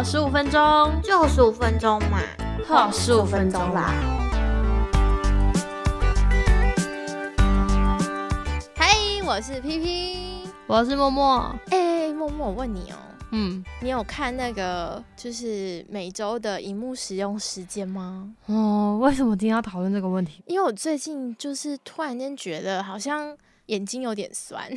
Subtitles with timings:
[0.00, 2.22] 好十五分钟，就十五分钟嘛，
[2.66, 3.92] 好十五分钟啦。
[8.74, 11.54] 嗨，我是 P P，我是默默。
[11.68, 12.96] 哎，默默，我问你哦，
[13.32, 18.32] 嗯，你有看那个就是每周的荧幕使用时间吗？
[18.46, 20.42] 哦，为什么今天要讨论这个问题？
[20.46, 23.36] 因为我最近就是突然间觉得好像
[23.70, 24.68] 眼睛有点酸。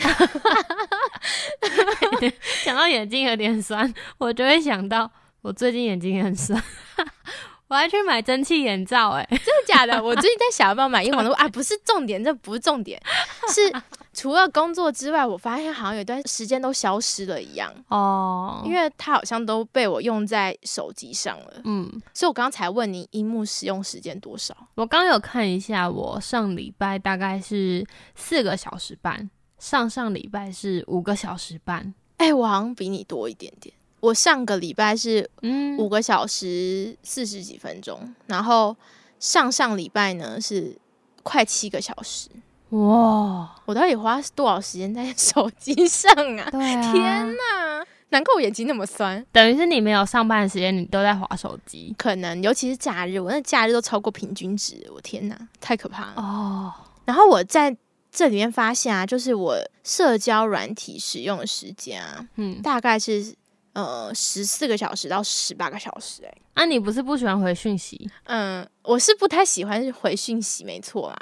[2.63, 5.11] 想到眼睛有点酸，我就会想到
[5.41, 6.61] 我最近眼睛也很酸，
[7.67, 10.01] 我还去买蒸汽眼罩，哎，真的假的？
[10.01, 13.01] 我最近在想要不要买，因为我说啊，不是重点，这不是重点，
[13.49, 13.73] 是
[14.13, 24.55] 除了工作之外，我发现好像有一段时间都消失了一样哦，因为它好像都被我用在手机上了，嗯，所以我刚才问你荧幕使用时间多少？
[24.75, 27.85] 我刚有看一下，我上礼拜大概是
[28.15, 31.93] 四个小时半，上上礼拜是五个小时半。
[32.17, 33.73] 哎、我好像比你多一点点。
[33.99, 38.75] 我上个礼拜是嗯，五个小时四十几分钟，然后
[39.19, 40.77] 上上礼拜呢是
[41.23, 42.29] 快七个小时。
[42.73, 46.49] 哇，我到底花多少时间在手机上啊？
[46.49, 47.85] 对啊，天哪！
[48.09, 49.23] 难怪我眼睛那么酸。
[49.31, 56.13] 等于是你没有上班的时间，你都在划手机可能尤其是假日，我那假日都超过平均值，我天哪，太可怕了。
[56.17, 56.73] 哦。
[57.05, 57.75] 然后我在
[58.11, 63.35] 这里面发现啊，就是我社交软体使用的时间啊，嗯，大概是
[63.73, 66.27] 呃十四个小时到十八个小时、欸。
[66.55, 68.09] 哎，啊，你不是不喜欢回讯息？
[68.25, 71.17] 嗯，我是不太喜欢回讯息，没错啦。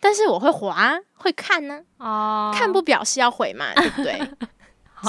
[0.00, 4.20] 但是我会滑，会看呢、哦看不表示要回嘛， 对不对？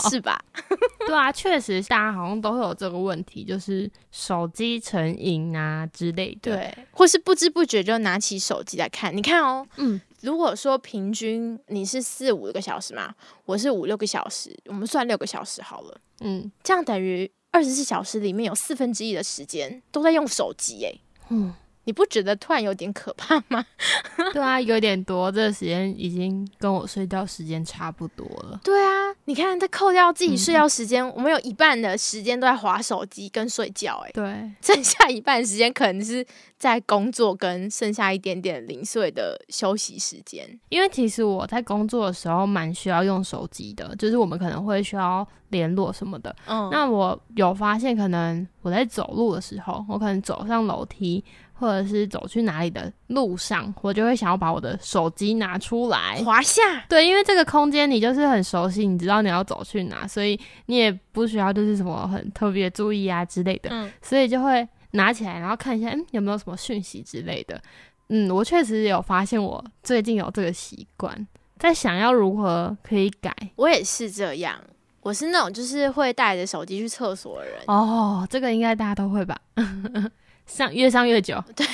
[0.10, 0.40] 是吧？
[1.08, 9.16] 对啊，确实大家好像都会有这个问题，就是手机成瘾啊之类的。，对，或是不知不觉就拿起手机来看。
[9.16, 13.14] 你看哦，嗯，如果说平均你是四五个小时嘛，
[13.46, 21.02] 我是五六个小时，我们算六个小时好了，嗯这样等于二十四小时里面有四分之一的时间都在用手机诶。
[21.30, 21.52] 嗯，
[21.90, 23.66] 你不觉得突然有点可怕吗？
[24.32, 28.60] 对啊，有点多，这个时间已经跟我睡觉时间差不多了。
[28.64, 36.24] 对啊，你看，再扣掉自己睡嗯觉时间，我们有一半的时间都在划手机跟睡觉，哎，对，剩下一半时间可能是
[36.60, 40.48] 在工作跟剩下一点点零碎的休息时间。
[40.70, 46.36] 因为其实我在工作的时候蛮需要用手机的，就是我们可能会需要联络什么的。
[46.46, 51.24] 嗯，那我有发现，可能我在走路的时候，我可能走上楼梯，
[51.60, 56.22] 或者是走去哪里的路上，我就会想要把我的手机拿出来。
[56.24, 67.62] 滑下，对，因为这个空间你就是很熟悉，你知道你要走去哪，所以你也不需要就是什么很特别注意啊之类的，嗯，所以就会拿起来，然后看一下，嗯，有没有什么讯息之类的。
[68.08, 71.28] 嗯，我确实有发现，我最近有这个习惯，
[71.58, 73.36] 在想要如何可以改。
[73.56, 74.60] 我也是这样。
[75.02, 79.38] 我是那种就是会带着手机去厕所的人，哦，这个应该大家都会吧？
[80.50, 81.66] 上越上越久， 对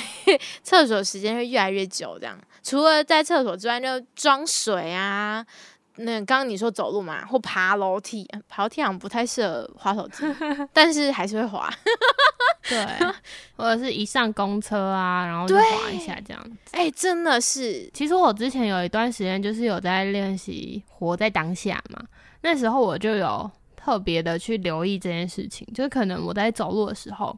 [0.62, 2.16] 厕所时间会越来越久。
[2.20, 5.44] 这样，除了在厕所之外，就装水啊。
[5.98, 10.24] 那刚刚你说走路嘛，或爬楼梯，爬楼梯好像不太适合滑手机，
[10.70, 11.72] 但是还是会滑。
[12.68, 12.86] 对，
[13.56, 16.50] 或者是一上公车啊，然后就滑一下这样子。
[16.72, 21.98] 哎、真的是，其实我之前有一段时间就是有在练习活在当下嘛，
[22.42, 27.34] 那时候我就有特别的去留意这件事情，就是可能我在走路的时候，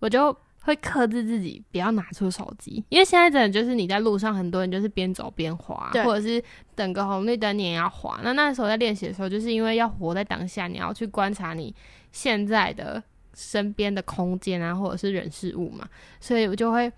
[0.00, 6.42] 我就会克制自己不要拿出手机，因为现在真的就是你在路上，很多人就是边走边滑，或者是
[6.74, 8.20] 等个红绿灯你也要滑。
[8.22, 11.74] 那那时候在练习的时候，就是因为要活在当下，你要去观察你
[12.12, 13.02] 现在的
[13.34, 15.88] 身边的空间啊，或者是人事物嘛，
[16.20, 16.92] 所以我就会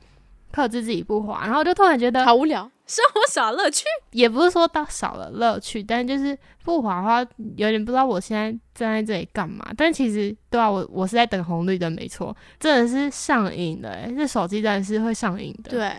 [0.52, 3.84] 克制自己不滑，然后就突然觉得好无聊，生活少乐趣。
[4.12, 7.20] 也不是说到少了乐趣，但就是不滑的话，
[7.56, 9.72] 有点不知道我现在站在这里干嘛。
[9.76, 15.92] 但其实对啊，我我是在等红绿灯，没错，真的是上瘾的诶，这手机真的是会上瘾的。，对，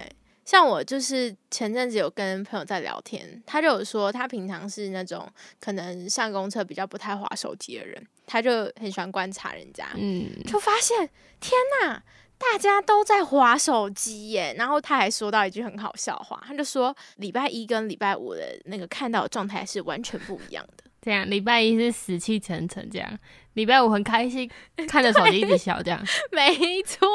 [0.45, 5.27] 像我就是前阵子有跟朋友在聊天，他就有说他平常是那种
[5.59, 11.09] 可能上公车比较不太滑手机的人，他就很喜欢观察人家，嗯，就发现
[11.39, 12.03] 天哪，
[12.37, 14.55] 大家都在划手机耶。
[14.57, 20.83] 然后他还说到一句很好笑话，他就说礼拜一跟礼拜五的那个看到的状态是完全不一样的。
[21.05, 23.19] 这样礼拜一是死气沉沉，这样
[23.53, 24.49] 礼拜五很开心，
[24.87, 26.03] 看着手机一直笑，这样。
[26.33, 27.07] 没错，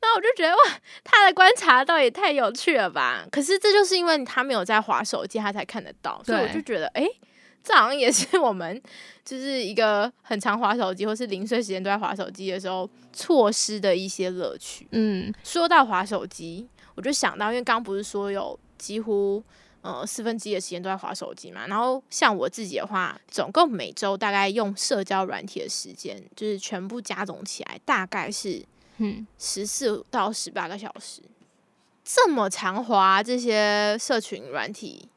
[0.00, 0.62] 那我就觉得哇，
[1.04, 3.26] 他的观察到也太有趣了吧？
[3.30, 7.06] 可是这就是因为他没有在划手机，他才看得到，所以我就觉得，诶，
[7.64, 8.80] 这好像也是我们
[9.24, 14.86] 就是一个很常划手机，或是零碎时间都在划手机的时候错失的一些乐趣。
[14.92, 19.42] 嗯，说到划手机，我就想到，因为刚刚不是说有几乎
[19.80, 21.66] 呃四分之一的时间都在划手机嘛。
[21.66, 28.62] 然后像我自己的话，总共每周大概用社交软体的时间，就是全部加总起来，大概是
[28.98, 31.22] 嗯，十四到十八个小时。
[32.04, 35.08] 这么常滑这些社群软体，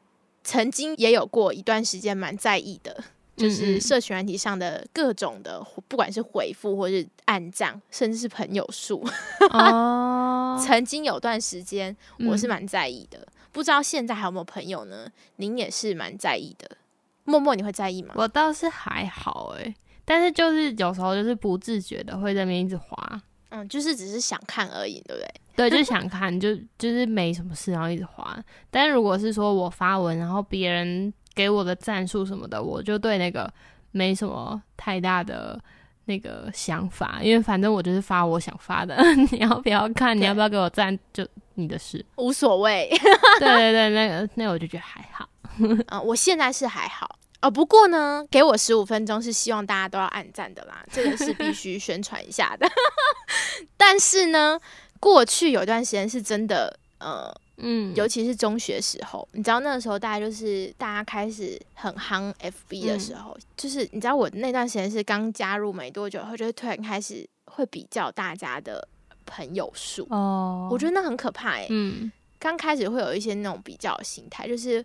[0.48, 3.04] 曾经也有过一段时间蛮在意的，
[3.36, 9.06] 就是社群软体上的各种的，不管是回复或是按赞，甚至是朋友数，
[9.50, 11.94] 哦， 曾经有段时间
[12.26, 13.28] 我是嗯蛮在意的。
[13.52, 15.06] 不知道现在还有没有朋友呢？
[15.36, 16.78] 您也是蛮在意的。
[17.24, 18.14] 默默，你会在意吗？
[18.16, 19.74] 我倒是还好诶，
[20.06, 25.28] 但是就是有时候就是不自觉的会在那边一直滑，嗯，就是只是想看而已，对不对？
[25.56, 28.36] 对，就想看，就就是没什么事，然后一直滑。
[28.70, 33.52] 但是如果是说我发文，然后别人给我的赞数什么的，我就对那个
[33.90, 35.60] 没什么太大的
[36.04, 38.96] 那个想法，因为反正我就是发我想发的，
[39.32, 42.04] 你要不要看，你要不要给我赞，就你的事。
[42.16, 42.88] 无所谓。
[43.40, 45.28] 对对对，那个那个我就觉得还好。
[45.58, 52.68] 嗯，我现在是还好哦，不过呢，给我十五分钟是希望大家都要按赞的啦，这个是必须宣传一下的。
[53.76, 54.58] 但是呢，
[54.98, 68.86] 过去有段时间是真的，呃，嗯，尤其是中学时候，你知道那个时候大概就是大家开始很夯 FB 的时候，就是你知道我那段时间是刚加入没多久，后就会突然开始会比较大家的
[69.26, 72.10] 朋友数，哦，我觉得那很可怕哎、嗯。
[72.40, 74.84] 刚开始会有一些那种比较的心态，就是，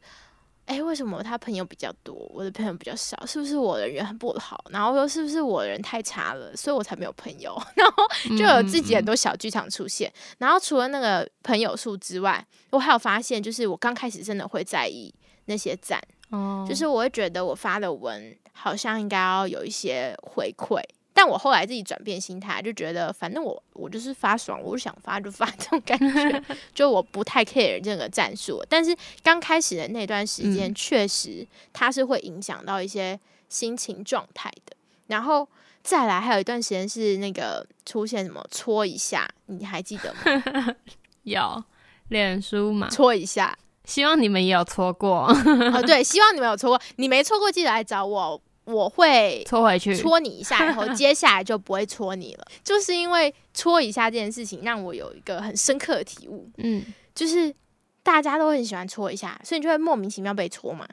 [0.65, 3.25] 哎、为什么他朋友比较多，我的朋友比较少？
[3.25, 4.63] 是不是我的人很不好？
[4.69, 7.55] 然后又是不是我的人太差了，所以我才没有朋友？
[7.75, 8.07] 然后
[8.37, 10.11] 就有自己很多小剧场出现。
[10.37, 15.13] 然后除了那个朋友数之外，我还有发现，就是我刚开始真的会在意
[15.45, 20.81] 那些赞，哦，就是我会觉得我发的文好像应该要有一些回馈。
[21.13, 26.43] 但我后来自己转变心态，就觉得反正我我就是发爽，我想发就发 这种感觉，
[26.73, 28.63] 就我不太 care 这个战术。
[28.67, 34.75] 但是刚开始的那段时间，嗯确实它是会影响到一些心情状态的。
[35.07, 35.47] 然后
[35.83, 40.75] 再来还有一段时间是那个出现什么搓一下，你还记得吗？
[41.23, 41.63] 有
[42.09, 49.95] 脸书嘛，搓一下希望你们也有搓过，哦，对，希望你们有搓过，你没搓过记得来找我，我会搓回去。
[49.95, 52.45] 戳你一下，然后 接下来就不会搓你了。
[52.63, 56.83] 就是因为搓一下这件事情，让我有一个很深刻的体悟，嗯，
[57.13, 57.53] 就是
[58.01, 60.87] 大家都很喜欢搓一下，所以你就会莫名其妙被搓嘛。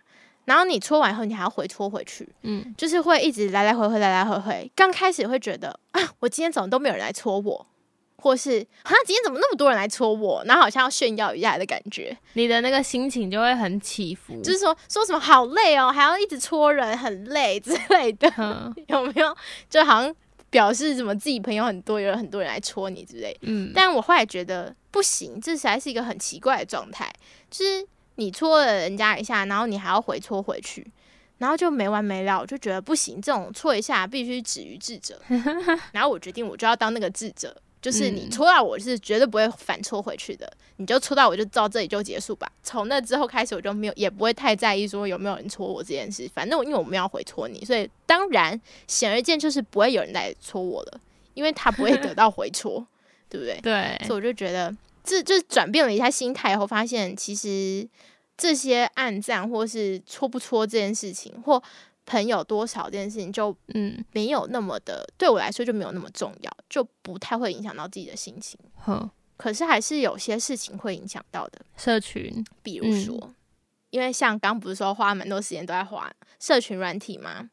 [0.47, 4.69] 然后你搓完以后，你还要回搓回去，嗯，就是会一直来来回回，来来回回。
[4.75, 7.67] 刚开始会觉得啊，我今天怎么都没有人来搓我，
[8.21, 12.17] 或是啊，今天怎么那么多人来戳我，然后好像要炫耀一下的感觉。
[12.35, 18.31] 你的那个心情就会很起伏，就是说说什么好累哦，还要一直戳人，很累之类的。
[18.37, 19.37] 嗯 有没有？
[19.69, 20.15] 就好像
[20.51, 23.37] 表示什么自己朋友很多，有很多人来戳你之类。
[23.43, 27.11] 嗯，但我后来觉得不行，这实在是一个很奇怪的状态，
[27.51, 27.87] 就是
[28.17, 30.87] 你戳了人家一下，然后你还要回戳回去，
[31.39, 32.41] 然后就没完没了。
[32.41, 35.21] 我就觉得不行，这种戳一下必须止于智者。
[35.93, 37.57] 然后我决定我就要当那个智者。
[37.81, 42.51] 就是你嗯戳到我是绝对不会反戳回去的，你就戳到我就到这里就结束吧。
[42.63, 51.01] 从那之后开始我就没有也不会太在意说有没有人戳我这件事，反正我因为我没有回戳你，所以当然显而易见就是不会有人来戳我了，
[51.35, 52.87] 因为他不会得到回戳，
[53.29, 53.59] 对不对？
[53.63, 57.89] 对，所以我就觉得这就是转变了一下心态以后，发现其实
[58.37, 61.63] 这些暗赞或是戳不戳这件事情，或
[62.07, 68.59] 朋友多少这件事情，就嗯，没有那么的对我来说就没有那么重要，就不太会影响到自己的心情。
[68.77, 73.33] 呵，可是还是有些事情会影响到的，社群，比如说，
[73.91, 77.51] 因为像刚不是说花蛮多时间都在花社群软体吗？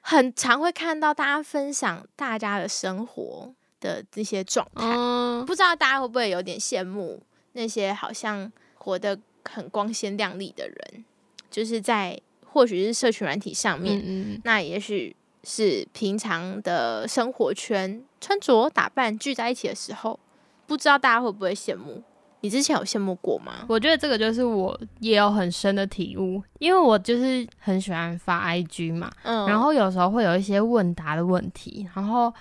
[0.00, 4.82] 很常会看到大家分享大家的生活的这些状态。
[4.84, 11.04] 嗯，不知道大家会不会有点羡慕那些好像活得很光鲜亮丽的人，
[11.48, 12.20] 就是在
[12.52, 20.18] 或许是社群软体上面，嗯嗯，那也许是平常的生活圈穿着打扮聚在一起的时候，
[20.66, 22.02] 不知道大家会不会羡慕？
[22.44, 23.64] 你之前有羡慕过吗？
[23.68, 32.34] 我觉得这个就是我也有很深的体悟，因为我就是很喜欢发 IG 嘛，嗯然后有时候会有一些问答的问题，然后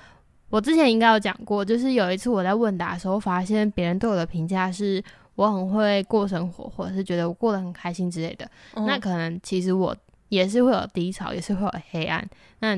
[0.49, 5.01] 我之前应该有讲过，就是有一次我在问答的时候，发现别人对我的评价是
[5.35, 8.49] 我很会过生活，或者是觉得我过得很开心之类的。
[8.75, 9.95] 嗯那可能其实我
[10.29, 12.27] 也是会有低潮，也是会有黑暗，
[12.59, 12.75] 那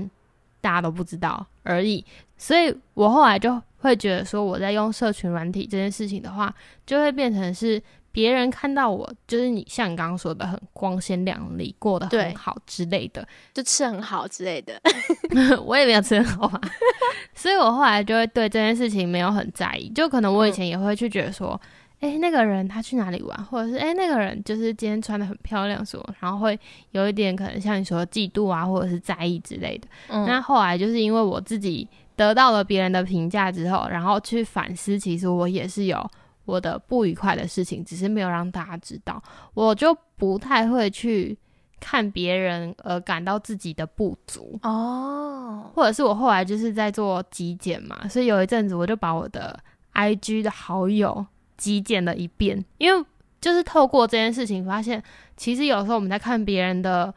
[0.62, 2.04] 大家都不知道而已。
[2.38, 6.54] 所以我后来就会觉得说，我在用社群软体这件事情的话，
[6.86, 7.82] 就会变成是
[8.12, 13.28] 别人看到我，就是你像你刚刚说的很光鲜亮丽，过得很好之类的。
[13.54, 14.80] 就吃很好之类的。
[15.64, 16.62] 我也没有吃很好啊，
[17.34, 19.90] 所以我后来就会对这件事情没有很在意。
[19.90, 21.60] 就可能我以前也会去觉得说，
[22.04, 26.60] 哎、那个人他去哪里玩，或者是哎、诶那个人就是今天穿的很漂亮什么，然后会
[26.92, 29.88] 有一点可能像你说的嫉妒啊，或者是在意之类的。
[30.10, 36.06] 嗯那后来就是因为我自己得到了别人的评价之后，然后去反思，其实我也是有
[36.46, 39.22] 我的不愉快的事情，只是没有让大家知道。
[39.54, 41.38] 我就不太会去
[41.80, 49.58] 看别人而感到自己的不足，哦，或者是我后来就是在做极简嘛，所以有一阵子我就把我的
[49.94, 51.26] IG 的好友
[51.58, 53.06] 极简了一遍，因为
[53.42, 55.02] 就是透过这件事情发现，
[55.36, 57.14] 其实有时候我们在看别人的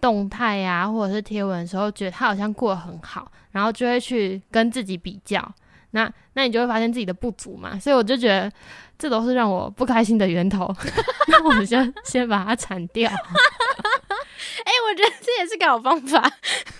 [0.00, 5.52] 动态呀、或者是贴文的时候，觉得他好像过得很好，然后就会去跟自己比较，
[5.92, 8.50] 那那你就会发现自己的不足嘛，所以我就觉得
[8.98, 10.74] 这都是让我不开心的源头，
[11.28, 13.10] 那我就先把它铲掉。
[14.64, 16.20] 哎、我觉得这也是个好方法。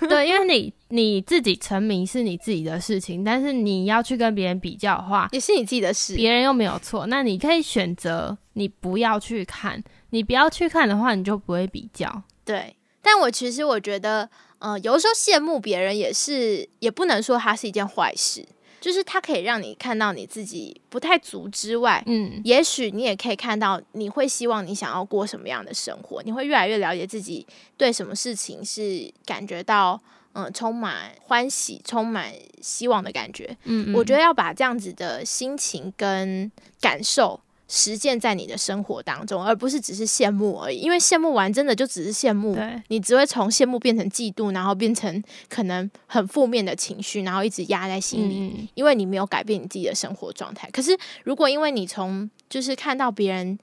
[0.09, 6.15] 对，因为你你自己成名是你自己的事情，但是你要去跟别人比较的话，也是你自己的事。
[6.15, 12.23] 别人又没有错，那你可以选择你不要去看，你不要去看的话，你就不会比较。
[12.45, 14.29] 对，但我其实我觉得，
[14.59, 18.45] 呃，有的时候羡慕别人也是，也不能说它是一件坏事，
[18.83, 22.03] 就是它可以让你看到你自己不太足之外。
[22.07, 27.47] 嗯，也许你也可以看到，你会希望你想要过什么样的生活，你会越来越了解自己
[27.77, 29.99] 对什么事情是感觉到
[30.33, 33.57] 嗯、呃充满欢喜、充满希望的感觉。
[33.67, 37.39] 嗯我觉得要把这样子的心情跟感受
[37.75, 40.77] 实践在你的生活当中，而不是只是羡慕而已。
[40.77, 42.55] 因为羡慕完真的就只是羡慕，
[42.89, 48.53] 你只会从羡慕变成嫉妒，然后变成可能很负面的情绪，然后一直压在心里。
[48.55, 50.69] 嗯，因为你没有改变你自己的生活状态。
[50.71, 53.59] 可是，如果因为你从就是看到别人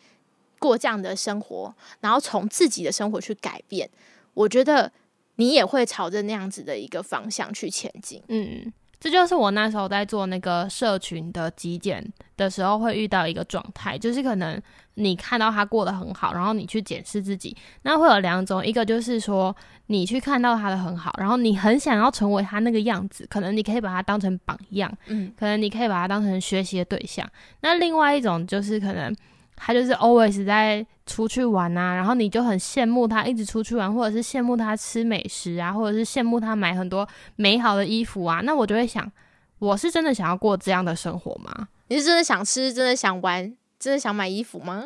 [0.57, 3.87] 过这样的生活，然后从自己的生活去改变，
[4.33, 4.91] 我觉得
[5.35, 8.23] 你也会朝着那样子的一个方向去前进。
[8.27, 14.61] 嗯，这就是我那时候在做那个社群的极简的时候会遇到一个状态，就是可能
[14.95, 19.55] 你看到他过得很好，然后你去检视自己，那会有两种，一个就是说
[19.87, 27.25] 你去看到他的很好，然后你很想要成为他那个样子，可能你可以把他当成榜样，嗯，可能你可以把他当成学习的对象。
[27.61, 29.15] 那另外一种就是可能
[29.61, 38.39] 他就是 always 在出去玩啊，然后你就很羡慕他一直出去玩，或者是羡慕他吃美食啊，或者是羡慕他买很多美好的衣服啊。
[38.43, 39.11] 那我就会想，
[39.59, 41.67] 我是真的想要过这样的生活吗？
[41.89, 44.85] 你是真的想吃，真的想玩，真的想买衣服吗？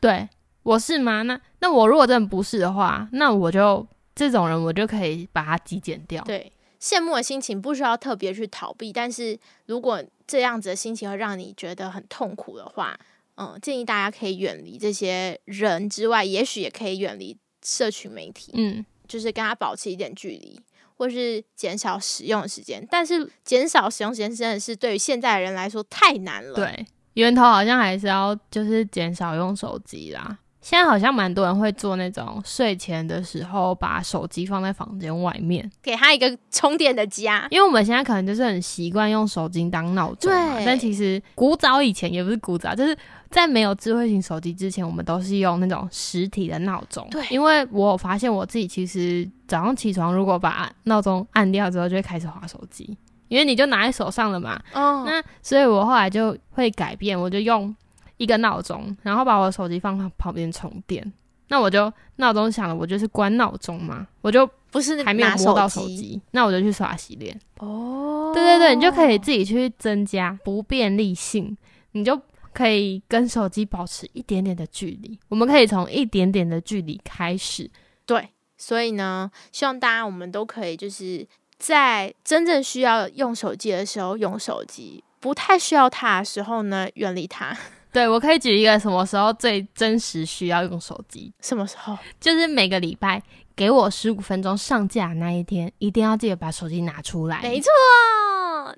[0.00, 0.28] 对
[0.62, 1.22] 我是吗？
[1.22, 6.22] 那那我如果真的不是的话，那我就这种人我就可以把它极简掉。
[6.24, 12.98] 对，羡慕的心情不需要特别去逃避，但是如果这样子的心情会让你觉得很痛苦的话，
[13.36, 18.52] 嗯，建议大家可以远离这些人之外，也许也可以远离社群媒体。
[18.54, 20.60] 嗯，就是跟他保持一点距离，
[20.96, 22.86] 或是减少使用的时间。
[22.90, 30.38] 但是减少使用时间真的是对于现在的人来说太难了。，对，源头好像还是要就是减少用手机啦。
[30.64, 37.46] 现在好像蛮多人会做那种睡前的时候把手机放在房间外面，给他一个充电的家。
[37.50, 42.96] 因为我们现在可能就是很习惯用手机当闹钟嘛，对但其实古早以前也不是古早，就是
[43.28, 47.06] 在没有智慧型手机之前，我们都是用那种实体的闹钟。
[47.10, 52.96] 对因为我有发现我自己其实早上起床如果把闹钟按掉之后，就会开始划手机，
[53.28, 54.58] 因为你就拿在手上了嘛。
[54.72, 57.76] 哦，那所以我后来就会改变，我就用
[58.16, 61.12] 一个闹钟，然后把我的手机放旁旁边充电。
[61.48, 67.38] 那我就闹钟响了，我就是关闹钟嘛，我就不是还没有拿摸到手机机，那我就去刷洗脸。
[67.58, 68.32] 哦。
[68.34, 71.56] 对对对，你就可以自己去增加不便利性，
[71.92, 72.20] 你就
[72.52, 75.18] 可以跟手机保持一点点的距离。
[75.28, 77.70] 我们可以从一点点的距离开始。
[78.06, 81.24] 对，所以呢，希望大家我们都可以就是
[81.58, 87.56] 在真正需要用手机的时候用手机，不太需要它的时候呢，远离它。
[87.94, 91.96] 对我可以举一个什么时候最真实需要用手机，什么时候？
[92.20, 93.22] 就是每个礼拜
[93.56, 97.40] 给我十五分钟上架那一天，一定要记得把手机拿出来。
[97.40, 97.70] 没错，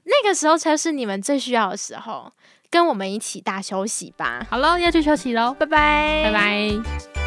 [0.05, 2.31] 那个时候才是你们最需要的时候。
[2.69, 7.26] 跟我们一起大休息吧，好喽，要去休息喽，拜拜，拜拜。